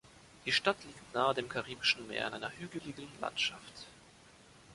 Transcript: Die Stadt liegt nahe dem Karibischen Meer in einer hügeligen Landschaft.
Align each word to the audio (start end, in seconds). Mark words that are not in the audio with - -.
Die 0.45 0.51
Stadt 0.51 0.83
liegt 0.83 1.13
nahe 1.13 1.35
dem 1.35 1.47
Karibischen 1.47 2.07
Meer 2.07 2.25
in 2.29 2.33
einer 2.33 2.51
hügeligen 2.57 3.07
Landschaft. 3.19 3.85